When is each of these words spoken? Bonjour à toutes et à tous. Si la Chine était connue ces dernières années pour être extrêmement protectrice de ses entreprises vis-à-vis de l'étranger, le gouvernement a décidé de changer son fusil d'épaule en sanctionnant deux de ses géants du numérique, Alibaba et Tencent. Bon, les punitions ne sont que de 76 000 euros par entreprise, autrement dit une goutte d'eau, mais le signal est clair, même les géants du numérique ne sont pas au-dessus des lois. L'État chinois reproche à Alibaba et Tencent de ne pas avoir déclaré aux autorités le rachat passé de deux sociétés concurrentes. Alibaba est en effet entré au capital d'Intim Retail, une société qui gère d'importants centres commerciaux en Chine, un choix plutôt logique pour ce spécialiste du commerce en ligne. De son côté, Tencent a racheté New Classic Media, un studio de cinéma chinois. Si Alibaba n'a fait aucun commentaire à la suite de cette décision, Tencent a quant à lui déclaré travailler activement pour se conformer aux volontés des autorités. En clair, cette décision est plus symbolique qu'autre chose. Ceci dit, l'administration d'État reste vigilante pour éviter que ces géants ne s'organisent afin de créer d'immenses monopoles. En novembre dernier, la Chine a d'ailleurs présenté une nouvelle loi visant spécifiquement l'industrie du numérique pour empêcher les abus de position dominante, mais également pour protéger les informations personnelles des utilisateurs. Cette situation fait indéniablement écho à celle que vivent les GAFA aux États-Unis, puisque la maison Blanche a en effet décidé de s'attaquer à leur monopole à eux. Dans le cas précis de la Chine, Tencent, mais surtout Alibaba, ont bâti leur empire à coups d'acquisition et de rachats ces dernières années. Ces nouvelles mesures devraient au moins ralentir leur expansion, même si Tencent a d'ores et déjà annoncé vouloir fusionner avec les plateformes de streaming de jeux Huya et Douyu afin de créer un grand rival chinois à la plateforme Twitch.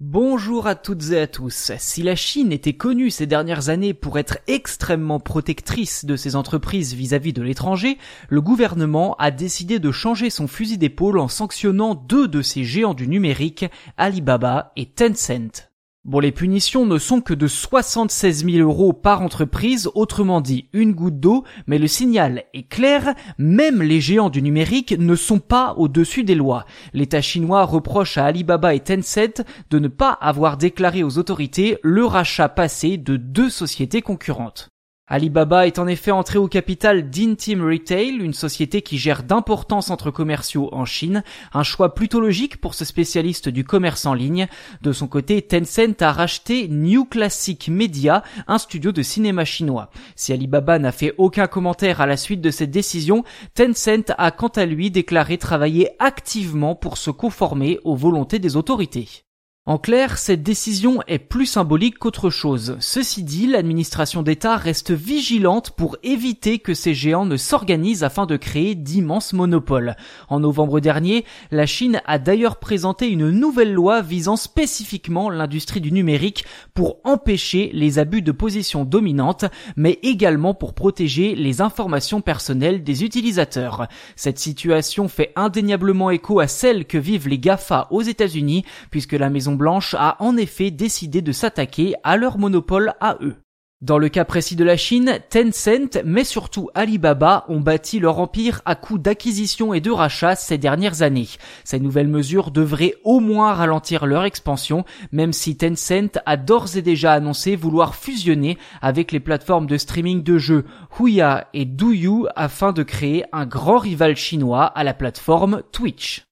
Bonjour 0.00 0.66
à 0.66 0.76
toutes 0.76 1.10
et 1.10 1.20
à 1.20 1.26
tous. 1.26 1.72
Si 1.76 2.02
la 2.02 2.16
Chine 2.16 2.52
était 2.52 2.72
connue 2.72 3.10
ces 3.10 3.26
dernières 3.26 3.68
années 3.68 3.92
pour 3.92 4.18
être 4.18 4.38
extrêmement 4.46 5.20
protectrice 5.20 6.06
de 6.06 6.16
ses 6.16 6.36
entreprises 6.36 6.94
vis-à-vis 6.94 7.34
de 7.34 7.42
l'étranger, 7.42 7.98
le 8.30 8.40
gouvernement 8.40 9.14
a 9.18 9.30
décidé 9.30 9.78
de 9.78 9.92
changer 9.92 10.30
son 10.30 10.46
fusil 10.48 10.78
d'épaule 10.78 11.18
en 11.18 11.28
sanctionnant 11.28 11.94
deux 11.94 12.28
de 12.28 12.40
ses 12.40 12.64
géants 12.64 12.94
du 12.94 13.08
numérique, 13.08 13.66
Alibaba 13.98 14.72
et 14.74 14.86
Tencent. 14.86 15.69
Bon, 16.06 16.18
les 16.18 16.32
punitions 16.32 16.86
ne 16.86 16.96
sont 16.96 17.20
que 17.20 17.34
de 17.34 17.46
76 17.46 18.46
000 18.46 18.66
euros 18.66 18.94
par 18.94 19.20
entreprise, 19.20 19.90
autrement 19.94 20.40
dit 20.40 20.70
une 20.72 20.92
goutte 20.92 21.20
d'eau, 21.20 21.44
mais 21.66 21.76
le 21.76 21.88
signal 21.88 22.44
est 22.54 22.66
clair, 22.66 23.14
même 23.36 23.82
les 23.82 24.00
géants 24.00 24.30
du 24.30 24.40
numérique 24.40 24.98
ne 24.98 25.14
sont 25.14 25.40
pas 25.40 25.74
au-dessus 25.76 26.24
des 26.24 26.34
lois. 26.34 26.64
L'État 26.94 27.20
chinois 27.20 27.64
reproche 27.64 28.16
à 28.16 28.24
Alibaba 28.24 28.74
et 28.74 28.80
Tencent 28.80 29.44
de 29.68 29.78
ne 29.78 29.88
pas 29.88 30.12
avoir 30.12 30.56
déclaré 30.56 31.04
aux 31.04 31.18
autorités 31.18 31.76
le 31.82 32.06
rachat 32.06 32.48
passé 32.48 32.96
de 32.96 33.18
deux 33.18 33.50
sociétés 33.50 34.00
concurrentes. 34.00 34.70
Alibaba 35.12 35.66
est 35.66 35.80
en 35.80 35.88
effet 35.88 36.12
entré 36.12 36.38
au 36.38 36.46
capital 36.46 37.10
d'Intim 37.10 37.64
Retail, 37.64 38.10
une 38.10 38.32
société 38.32 38.80
qui 38.80 38.96
gère 38.96 39.24
d'importants 39.24 39.80
centres 39.80 40.12
commerciaux 40.12 40.68
en 40.70 40.84
Chine, 40.84 41.24
un 41.52 41.64
choix 41.64 41.94
plutôt 41.94 42.20
logique 42.20 42.60
pour 42.60 42.74
ce 42.74 42.84
spécialiste 42.84 43.48
du 43.48 43.64
commerce 43.64 44.06
en 44.06 44.14
ligne. 44.14 44.46
De 44.82 44.92
son 44.92 45.08
côté, 45.08 45.42
Tencent 45.42 46.00
a 46.00 46.12
racheté 46.12 46.68
New 46.68 47.06
Classic 47.06 47.68
Media, 47.68 48.22
un 48.46 48.58
studio 48.58 48.92
de 48.92 49.02
cinéma 49.02 49.44
chinois. 49.44 49.90
Si 50.14 50.32
Alibaba 50.32 50.78
n'a 50.78 50.92
fait 50.92 51.12
aucun 51.18 51.48
commentaire 51.48 52.00
à 52.00 52.06
la 52.06 52.16
suite 52.16 52.40
de 52.40 52.52
cette 52.52 52.70
décision, 52.70 53.24
Tencent 53.54 54.14
a 54.16 54.30
quant 54.30 54.46
à 54.46 54.64
lui 54.64 54.92
déclaré 54.92 55.38
travailler 55.38 55.90
activement 55.98 56.76
pour 56.76 56.98
se 56.98 57.10
conformer 57.10 57.80
aux 57.82 57.96
volontés 57.96 58.38
des 58.38 58.54
autorités. 58.54 59.24
En 59.66 59.76
clair, 59.76 60.16
cette 60.16 60.42
décision 60.42 61.02
est 61.06 61.18
plus 61.18 61.44
symbolique 61.44 61.98
qu'autre 61.98 62.30
chose. 62.30 62.78
Ceci 62.80 63.22
dit, 63.22 63.46
l'administration 63.46 64.22
d'État 64.22 64.56
reste 64.56 64.90
vigilante 64.90 65.72
pour 65.72 65.98
éviter 66.02 66.60
que 66.60 66.72
ces 66.72 66.94
géants 66.94 67.26
ne 67.26 67.36
s'organisent 67.36 68.02
afin 68.02 68.24
de 68.24 68.38
créer 68.38 68.74
d'immenses 68.74 69.34
monopoles. 69.34 69.96
En 70.30 70.40
novembre 70.40 70.80
dernier, 70.80 71.26
la 71.50 71.66
Chine 71.66 72.00
a 72.06 72.18
d'ailleurs 72.18 72.58
présenté 72.58 73.10
une 73.10 73.28
nouvelle 73.28 73.74
loi 73.74 74.00
visant 74.00 74.36
spécifiquement 74.36 75.28
l'industrie 75.28 75.82
du 75.82 75.92
numérique 75.92 76.46
pour 76.72 76.96
empêcher 77.04 77.70
les 77.74 77.98
abus 77.98 78.22
de 78.22 78.32
position 78.32 78.86
dominante, 78.86 79.44
mais 79.76 79.98
également 80.02 80.54
pour 80.54 80.72
protéger 80.72 81.34
les 81.34 81.60
informations 81.60 82.22
personnelles 82.22 82.82
des 82.82 83.04
utilisateurs. 83.04 83.88
Cette 84.16 84.38
situation 84.38 85.06
fait 85.06 85.34
indéniablement 85.36 86.08
écho 86.08 86.40
à 86.40 86.46
celle 86.46 86.86
que 86.86 86.96
vivent 86.96 87.28
les 87.28 87.38
GAFA 87.38 87.88
aux 87.90 88.02
États-Unis, 88.02 88.64
puisque 88.90 89.12
la 89.12 89.28
maison 89.28 89.49
Blanche 89.52 89.94
a 89.98 90.16
en 90.20 90.36
effet 90.36 90.70
décidé 90.70 91.22
de 91.22 91.32
s'attaquer 91.32 91.94
à 92.04 92.16
leur 92.16 92.38
monopole 92.38 92.94
à 93.00 93.16
eux. 93.20 93.36
Dans 93.80 93.96
le 93.96 94.10
cas 94.10 94.26
précis 94.26 94.56
de 94.56 94.64
la 94.64 94.76
Chine, 94.76 95.20
Tencent, 95.30 96.02
mais 96.04 96.24
surtout 96.24 96.68
Alibaba, 96.74 97.46
ont 97.48 97.60
bâti 97.60 97.98
leur 97.98 98.18
empire 98.18 98.60
à 98.66 98.74
coups 98.74 99.00
d'acquisition 99.00 99.72
et 99.72 99.80
de 99.80 99.90
rachats 99.90 100.36
ces 100.36 100.58
dernières 100.58 101.00
années. 101.00 101.28
Ces 101.64 101.80
nouvelles 101.80 102.06
mesures 102.06 102.50
devraient 102.50 102.96
au 103.04 103.20
moins 103.20 103.54
ralentir 103.54 104.04
leur 104.04 104.24
expansion, 104.24 104.84
même 105.12 105.32
si 105.32 105.56
Tencent 105.56 106.18
a 106.26 106.36
d'ores 106.36 106.76
et 106.76 106.82
déjà 106.82 107.14
annoncé 107.14 107.56
vouloir 107.56 107.94
fusionner 107.94 108.58
avec 108.82 109.12
les 109.12 109.20
plateformes 109.20 109.66
de 109.66 109.78
streaming 109.78 110.22
de 110.22 110.36
jeux 110.36 110.66
Huya 110.98 111.48
et 111.54 111.64
Douyu 111.64 112.26
afin 112.36 112.72
de 112.72 112.82
créer 112.82 113.24
un 113.32 113.46
grand 113.46 113.78
rival 113.78 114.14
chinois 114.14 114.66
à 114.66 114.84
la 114.84 114.92
plateforme 114.92 115.62
Twitch. 115.72 116.26